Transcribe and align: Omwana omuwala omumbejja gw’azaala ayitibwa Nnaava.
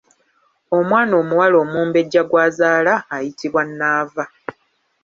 Omwana 0.77 1.13
omuwala 1.21 1.55
omumbejja 1.63 2.21
gw’azaala 2.29 2.93
ayitibwa 3.15 3.61
Nnaava. 3.69 4.25